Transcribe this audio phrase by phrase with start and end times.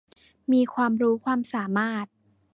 [0.51, 2.05] มีความรู้ความสามารถ